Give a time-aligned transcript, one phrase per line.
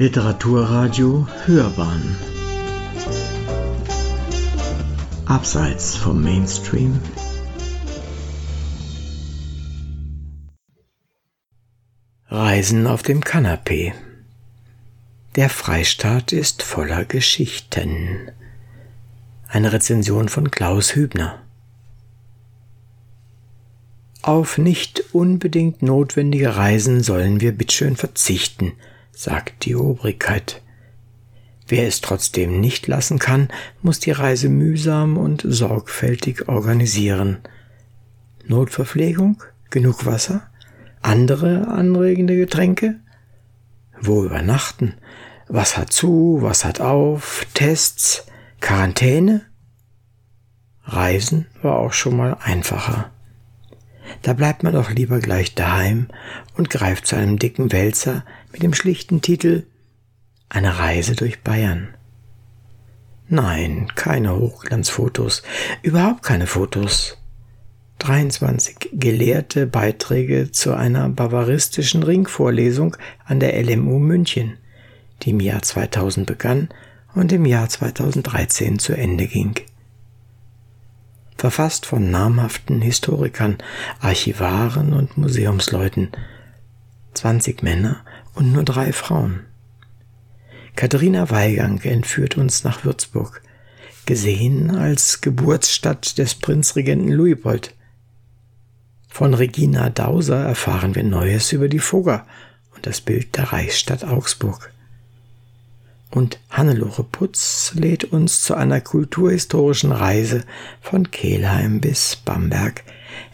[0.00, 2.16] Literaturradio Hörbahn.
[5.26, 7.00] Abseits vom Mainstream.
[12.28, 13.92] Reisen auf dem Kanapee.
[15.34, 18.30] Der Freistaat ist voller Geschichten.
[19.48, 21.42] Eine Rezension von Klaus Hübner.
[24.22, 28.74] Auf nicht unbedingt notwendige Reisen sollen wir bitteschön verzichten,
[29.18, 30.62] sagt die Obrigkeit.
[31.66, 33.48] Wer es trotzdem nicht lassen kann,
[33.82, 37.38] muss die Reise mühsam und sorgfältig organisieren.
[38.46, 40.48] Notverpflegung, genug Wasser,
[41.02, 43.00] andere anregende Getränke?
[44.00, 44.94] Wo übernachten?
[45.48, 48.24] Was hat zu, was hat auf, Tests,
[48.60, 49.42] Quarantäne?
[50.84, 53.10] Reisen war auch schon mal einfacher.
[54.22, 56.06] Da bleibt man doch lieber gleich daheim
[56.56, 59.64] und greift zu einem dicken Wälzer mit dem schlichten Titel
[60.48, 61.88] Eine Reise durch Bayern.
[63.28, 65.42] Nein, keine Hochglanzfotos,
[65.82, 67.18] überhaupt keine Fotos.
[67.98, 74.56] 23 gelehrte Beiträge zu einer bavaristischen Ringvorlesung an der LMU München,
[75.22, 76.68] die im Jahr 2000 begann
[77.14, 79.54] und im Jahr 2013 zu Ende ging
[81.38, 83.58] verfasst von namhaften Historikern,
[84.00, 86.10] Archivaren und Museumsleuten,
[87.14, 88.04] 20 Männer
[88.38, 89.40] und nur drei Frauen.
[90.76, 93.42] Katharina Weigang entführt uns nach Würzburg,
[94.06, 97.74] gesehen als Geburtsstadt des Prinzregenten Luipold.
[99.08, 102.26] Von Regina Dauser erfahren wir Neues über die Fugger
[102.74, 104.72] und das Bild der Reichsstadt Augsburg
[106.10, 110.44] und Hannelore Putz lädt uns zu einer kulturhistorischen Reise
[110.80, 112.82] von Kelheim bis Bamberg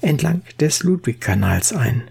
[0.00, 2.02] entlang des Ludwigkanals ein.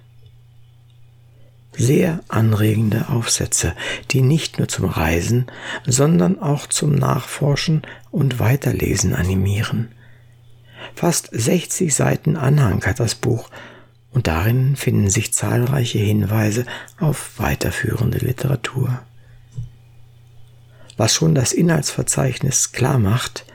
[1.75, 3.73] Sehr anregende Aufsätze,
[4.11, 5.47] die nicht nur zum Reisen,
[5.85, 9.91] sondern auch zum Nachforschen und Weiterlesen animieren.
[10.95, 13.49] Fast 60 Seiten Anhang hat das Buch
[14.11, 16.65] und darin finden sich zahlreiche Hinweise
[16.99, 18.99] auf weiterführende Literatur
[20.97, 23.45] was schon das Inhaltsverzeichnis klar macht,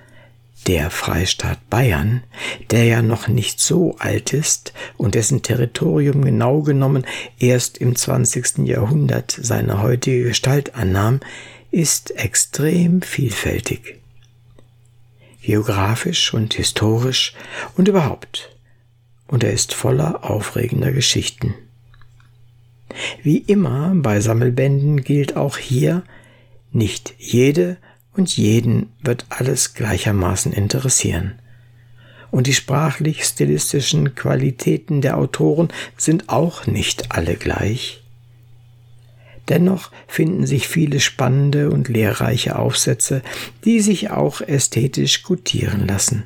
[0.67, 2.23] der Freistaat Bayern,
[2.71, 7.07] der ja noch nicht so alt ist und dessen Territorium genau genommen
[7.39, 8.67] erst im 20.
[8.67, 11.21] Jahrhundert seine heutige Gestalt annahm,
[11.71, 13.99] ist extrem vielfältig.
[15.43, 17.35] Geografisch und historisch
[17.77, 18.55] und überhaupt.
[19.27, 21.55] Und er ist voller aufregender Geschichten.
[23.23, 26.03] Wie immer bei Sammelbänden gilt auch hier,
[26.73, 27.79] nicht jede
[28.15, 31.39] und jeden wird alles gleichermaßen interessieren.
[32.31, 38.03] Und die sprachlich-stilistischen Qualitäten der Autoren sind auch nicht alle gleich.
[39.49, 43.23] Dennoch finden sich viele spannende und lehrreiche Aufsätze,
[43.65, 46.25] die sich auch ästhetisch gutieren lassen.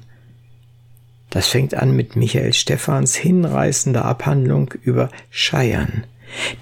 [1.30, 6.04] Das fängt an mit Michael Stephans hinreißender Abhandlung über Scheiern,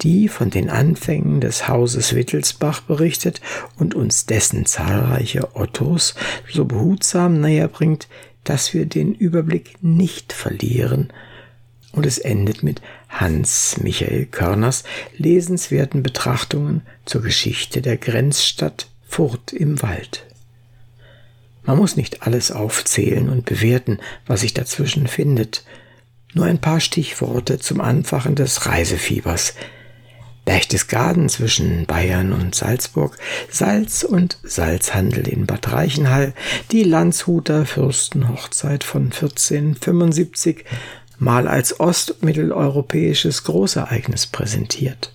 [0.02, 3.40] die von den Anfängen des Hauses Wittelsbach berichtet
[3.76, 6.14] und uns dessen zahlreiche Ottos
[6.50, 8.08] so behutsam näher bringt,
[8.44, 11.12] dass wir den Überblick nicht verlieren.
[11.92, 14.84] Und es endet mit Hans Michael Körners
[15.16, 20.24] lesenswerten Betrachtungen zur Geschichte der Grenzstadt Furt im Wald.
[21.64, 25.64] Man muss nicht alles aufzählen und bewerten, was sich dazwischen findet,
[26.34, 29.54] nur ein paar Stichworte zum Anfachen des Reisefiebers.
[30.44, 33.16] Berchtesgaden zwischen Bayern und Salzburg,
[33.50, 36.34] Salz- und Salzhandel in Bad Reichenhall,
[36.72, 40.64] die Landshuter Fürstenhochzeit von 1475
[41.18, 45.12] mal als ostmitteleuropäisches Großereignis präsentiert.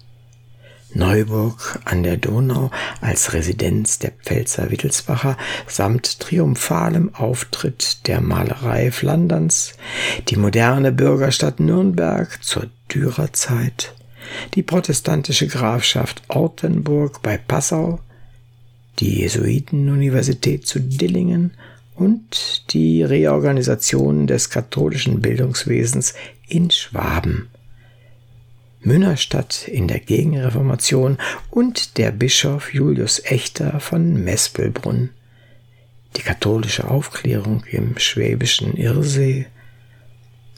[0.96, 9.74] Neuburg an der Donau als Residenz der Pfälzer Wittelsbacher samt triumphalem Auftritt der Malerei Flanderns,
[10.30, 13.94] die moderne Bürgerstadt Nürnberg zur Dürerzeit,
[14.53, 18.00] die protestantische Grafschaft Ortenburg bei Passau,
[19.00, 21.52] die Jesuitenuniversität zu Dillingen
[21.96, 26.14] und die Reorganisation des katholischen Bildungswesens
[26.48, 27.50] in Schwaben
[28.85, 31.17] Münnerstadt in der Gegenreformation
[31.49, 35.09] und der Bischof Julius Echter von Mespelbrunn,
[36.16, 39.47] die katholische Aufklärung im schwäbischen Irrsee,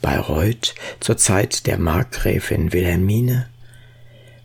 [0.02, 3.48] Bayreuth zur Zeit der Markgräfin Wilhelmine,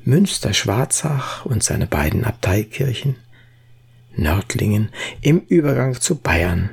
[0.05, 3.17] Münster-Schwarzach und seine beiden Abteikirchen,
[4.15, 4.89] Nördlingen
[5.21, 6.69] im Übergang zu Bayern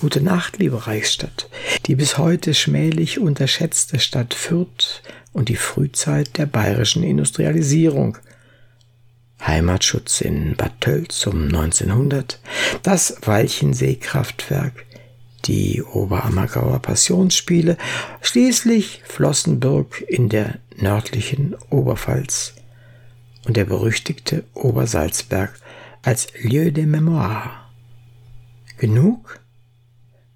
[0.00, 1.48] Gute Nacht, liebe Reichsstadt,
[1.86, 5.02] die bis heute schmählich unterschätzte Stadt Fürth
[5.32, 8.18] und die Frühzeit der bayerischen Industrialisierung.
[9.40, 12.40] Heimatschutz in Bad Tölz um 1900,
[12.82, 14.84] das Walchensee-Kraftwerk,
[15.44, 17.76] die Oberammergauer Passionsspiele,
[18.20, 22.54] schließlich Flossenbürg in der nördlichen Oberpfalz
[23.46, 25.54] und der berüchtigte Obersalzberg
[26.02, 27.50] als Lieu de Mémoire.
[28.78, 29.43] Genug?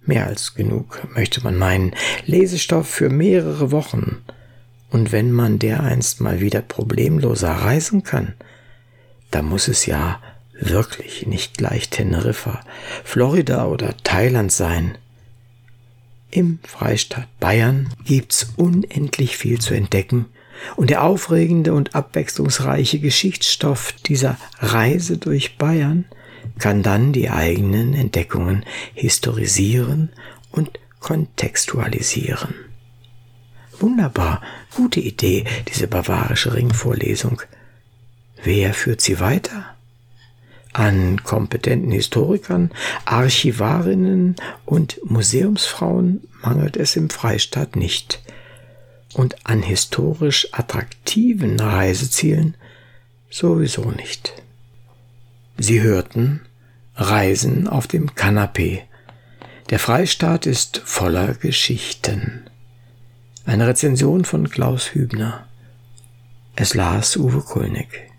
[0.08, 1.94] Mehr als genug, möchte man meinen.
[2.25, 4.25] Lesestoff für mehrere Wochen.
[4.88, 8.32] Und wenn man dereinst mal wieder problemloser reisen kann,
[9.31, 10.19] da muss es ja
[10.58, 12.62] wirklich nicht gleich Teneriffa,
[13.05, 14.96] Florida oder Thailand sein.
[16.31, 20.25] Im Freistaat Bayern gibt's unendlich viel zu entdecken
[20.76, 26.06] und der aufregende und abwechslungsreiche Geschichtsstoff dieser Reise durch Bayern
[26.58, 28.64] kann dann die eigenen Entdeckungen
[28.94, 30.10] historisieren
[30.50, 32.55] und kontextualisieren.
[33.81, 34.43] Wunderbar,
[34.75, 37.43] gute Idee, diese bavarische Ringvorlesung.
[38.43, 39.66] Wer führt sie weiter?
[40.72, 42.70] An kompetenten Historikern,
[43.05, 48.20] Archivarinnen und Museumsfrauen mangelt es im Freistaat nicht.
[49.14, 52.56] Und an historisch attraktiven Reisezielen
[53.31, 54.34] sowieso nicht.
[55.56, 56.43] Sie hörten
[57.00, 58.83] Reisen auf dem Kanapee.
[59.71, 62.50] Der Freistaat ist voller Geschichten.
[63.47, 65.47] Eine Rezension von Klaus Hübner.
[66.56, 68.11] Es las Uwe Kulnig.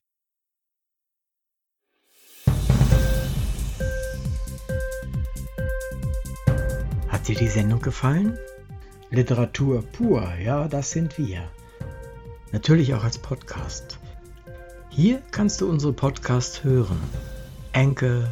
[7.10, 8.38] Hat dir die Sendung gefallen?
[9.10, 11.52] Literatur pur, ja, das sind wir.
[12.54, 14.00] Natürlich auch als Podcast.
[14.90, 16.98] Hier kannst du unsere Podcasts hören.
[17.74, 18.32] Anchor,